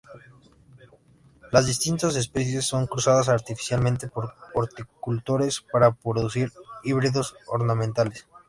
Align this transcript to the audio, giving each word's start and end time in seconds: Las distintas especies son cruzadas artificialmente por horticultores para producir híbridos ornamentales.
Las 1.51 1.67
distintas 1.67 2.15
especies 2.15 2.65
son 2.65 2.87
cruzadas 2.87 3.29
artificialmente 3.29 4.07
por 4.07 4.33
horticultores 4.55 5.61
para 5.71 5.91
producir 5.91 6.51
híbridos 6.83 7.35
ornamentales. 7.45 8.27